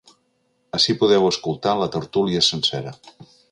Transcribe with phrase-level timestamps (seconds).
[0.77, 2.97] Ací podeu escoltar la tertúlia sencera.